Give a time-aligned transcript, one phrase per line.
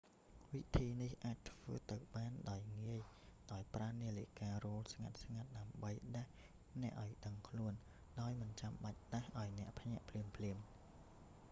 [0.55, 3.01] វិធីនេះអាចធ្វើទៅបានដោយងាយ
[3.51, 5.19] ដោយប្រើនាឡិការោទ៍ស្ងាត់ៗ
[5.57, 6.29] ដើម្បីដាស់
[6.81, 7.73] អ្នកឱ្យដឹងខ្លួន
[8.21, 8.49] ដោយមិន
[8.83, 10.63] បាច់ដាស់ឱ្យអ្នកភ្ញាក់ភ្លាមៗ